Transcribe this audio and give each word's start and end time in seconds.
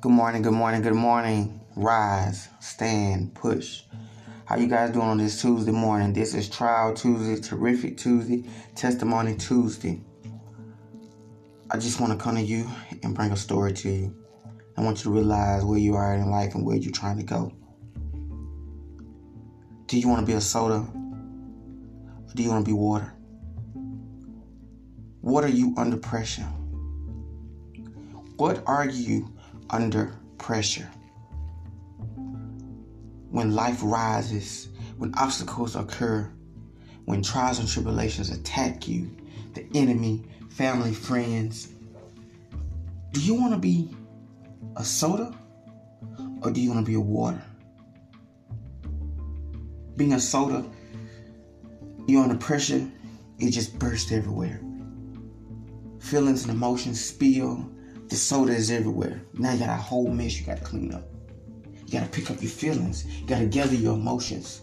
Good 0.00 0.12
morning, 0.12 0.40
good 0.40 0.54
morning, 0.54 0.80
good 0.80 0.94
morning. 0.94 1.60
Rise, 1.76 2.48
stand, 2.58 3.34
push. 3.34 3.82
How 4.46 4.56
you 4.56 4.66
guys 4.66 4.92
doing 4.92 5.06
on 5.06 5.18
this 5.18 5.42
Tuesday 5.42 5.72
morning? 5.72 6.14
This 6.14 6.32
is 6.32 6.48
Trial 6.48 6.94
Tuesday, 6.94 7.38
Terrific 7.38 7.98
Tuesday, 7.98 8.48
Testimony 8.74 9.36
Tuesday. 9.36 10.00
I 11.70 11.76
just 11.76 12.00
want 12.00 12.14
to 12.14 12.18
come 12.18 12.36
to 12.36 12.40
you 12.40 12.66
and 13.02 13.14
bring 13.14 13.30
a 13.30 13.36
story 13.36 13.74
to 13.74 13.90
you. 13.90 14.16
I 14.78 14.80
want 14.80 15.00
you 15.00 15.04
to 15.04 15.10
realize 15.10 15.66
where 15.66 15.78
you 15.78 15.96
are 15.96 16.14
in 16.14 16.30
life 16.30 16.54
and 16.54 16.64
where 16.64 16.76
you're 16.76 16.92
trying 16.92 17.18
to 17.18 17.22
go. 17.22 17.52
Do 19.84 19.98
you 19.98 20.08
want 20.08 20.20
to 20.20 20.26
be 20.26 20.32
a 20.32 20.40
soda? 20.40 20.76
Or 20.76 22.32
do 22.34 22.42
you 22.42 22.48
want 22.48 22.64
to 22.64 22.70
be 22.70 22.74
water? 22.74 23.12
What 25.20 25.44
are 25.44 25.48
you 25.48 25.74
under 25.76 25.98
pressure? 25.98 26.48
What 28.38 28.62
are 28.66 28.88
you 28.88 29.34
under 29.72 30.14
pressure? 30.38 30.90
When 33.30 33.54
life 33.54 33.78
rises, 33.82 34.68
when 34.96 35.14
obstacles 35.16 35.76
occur, 35.76 36.30
when 37.04 37.22
trials 37.22 37.58
and 37.58 37.68
tribulations 37.68 38.30
attack 38.30 38.86
you, 38.88 39.10
the 39.54 39.66
enemy, 39.74 40.24
family, 40.50 40.92
friends, 40.92 41.68
do 43.12 43.20
you 43.20 43.34
want 43.34 43.52
to 43.52 43.58
be 43.58 43.94
a 44.76 44.84
soda 44.84 45.34
or 46.42 46.50
do 46.50 46.60
you 46.60 46.70
want 46.70 46.84
to 46.84 46.90
be 46.90 46.96
a 46.96 47.00
water? 47.00 47.42
Being 49.96 50.12
a 50.12 50.20
soda, 50.20 50.64
you're 52.06 52.22
under 52.22 52.36
pressure, 52.36 52.88
it 53.38 53.50
just 53.50 53.78
bursts 53.78 54.12
everywhere. 54.12 54.60
Feelings 56.00 56.42
and 56.42 56.52
emotions 56.52 57.04
spill, 57.04 57.70
the 58.10 58.16
soda 58.16 58.52
is 58.52 58.72
everywhere. 58.72 59.22
Now 59.34 59.52
you 59.52 59.60
got 59.60 59.70
a 59.70 59.80
whole 59.80 60.08
mess 60.08 60.38
you 60.38 60.44
got 60.44 60.58
to 60.58 60.64
clean 60.64 60.92
up. 60.92 61.04
You 61.86 61.92
got 61.92 62.04
to 62.04 62.10
pick 62.10 62.30
up 62.30 62.42
your 62.42 62.50
feelings. 62.50 63.06
You 63.06 63.26
got 63.26 63.38
to 63.38 63.46
gather 63.46 63.74
your 63.74 63.94
emotions. 63.94 64.62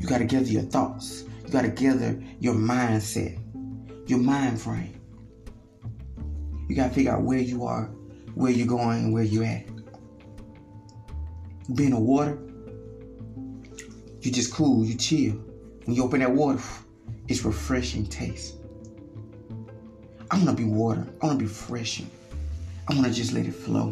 You 0.00 0.08
got 0.08 0.18
to 0.18 0.24
gather 0.24 0.46
your 0.46 0.62
thoughts. 0.62 1.24
You 1.46 1.52
got 1.52 1.62
to 1.62 1.68
gather 1.68 2.20
your 2.40 2.54
mindset, 2.54 3.38
your 4.08 4.18
mind 4.18 4.60
frame. 4.60 5.00
You 6.68 6.74
got 6.74 6.88
to 6.88 6.94
figure 6.94 7.12
out 7.12 7.22
where 7.22 7.38
you 7.38 7.64
are, 7.64 7.84
where 8.34 8.50
you're 8.50 8.66
going, 8.66 9.04
and 9.04 9.12
where 9.12 9.22
you're 9.22 9.44
at. 9.44 9.66
Being 11.74 11.92
a 11.92 12.00
water, 12.00 12.38
you 14.20 14.32
just 14.32 14.52
cool, 14.52 14.84
you 14.84 14.96
chill. 14.96 15.34
When 15.84 15.94
you 15.94 16.02
open 16.02 16.20
that 16.20 16.32
water, 16.32 16.60
it's 17.28 17.44
refreshing 17.44 18.06
taste. 18.06 18.56
I'm 20.30 20.44
gonna 20.44 20.56
be 20.56 20.64
water. 20.64 21.06
I 21.22 21.26
want 21.26 21.38
to 21.38 21.44
be 21.44 21.48
refreshing. 21.48 22.10
I 22.90 22.94
want 22.94 23.06
to 23.06 23.12
just 23.12 23.34
let 23.34 23.44
it 23.44 23.52
flow. 23.52 23.90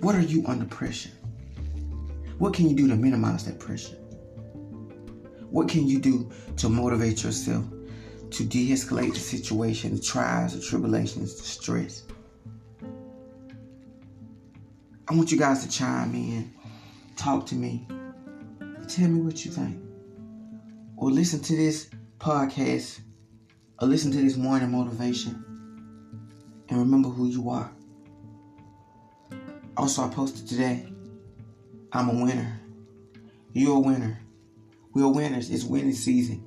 What 0.00 0.14
are 0.14 0.20
you 0.20 0.46
under 0.46 0.64
pressure? 0.64 1.10
What 2.38 2.54
can 2.54 2.68
you 2.68 2.76
do 2.76 2.86
to 2.86 2.94
minimize 2.94 3.44
that 3.46 3.58
pressure? 3.58 3.96
What 5.50 5.68
can 5.68 5.88
you 5.88 5.98
do 5.98 6.30
to 6.58 6.68
motivate 6.68 7.24
yourself 7.24 7.64
to 8.30 8.44
de 8.44 8.70
escalate 8.70 9.14
the 9.14 9.18
situation, 9.18 9.96
the 9.96 10.00
trials, 10.00 10.54
the 10.54 10.60
tribulations, 10.60 11.34
the 11.36 11.42
stress? 11.42 12.04
I 15.08 15.14
want 15.14 15.32
you 15.32 15.38
guys 15.38 15.66
to 15.66 15.70
chime 15.70 16.14
in, 16.14 16.54
talk 17.16 17.44
to 17.46 17.56
me, 17.56 17.88
tell 18.86 19.08
me 19.08 19.20
what 19.20 19.44
you 19.44 19.50
think. 19.50 19.82
Or 20.96 21.10
listen 21.10 21.40
to 21.40 21.56
this 21.56 21.90
podcast, 22.18 23.00
or 23.80 23.88
listen 23.88 24.12
to 24.12 24.18
this 24.18 24.36
morning 24.36 24.70
motivation 24.70 25.51
and 26.72 26.80
remember 26.80 27.10
who 27.10 27.26
you 27.26 27.50
are. 27.50 27.70
Also, 29.76 30.04
I 30.04 30.08
posted 30.08 30.48
today, 30.48 30.86
I'm 31.92 32.08
a 32.08 32.24
winner. 32.24 32.58
You're 33.52 33.76
a 33.76 33.80
winner. 33.80 34.18
We're 34.94 35.08
winners. 35.08 35.50
It's 35.50 35.64
winning 35.64 35.92
season. 35.92 36.42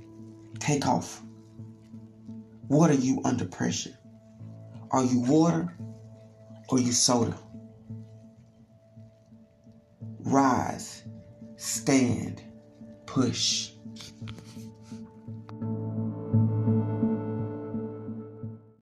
Take 0.57 0.87
off. 0.87 1.21
What 2.67 2.89
are 2.89 2.95
you 2.95 3.21
under 3.23 3.45
pressure? 3.45 3.95
Are 4.89 5.03
you 5.03 5.19
water 5.19 5.71
or 6.69 6.79
you 6.79 6.91
soda? 6.91 7.37
Rise, 10.21 11.03
stand, 11.55 12.41
push. 13.05 13.73